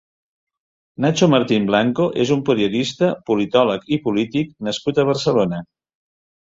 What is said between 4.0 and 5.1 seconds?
polític nascut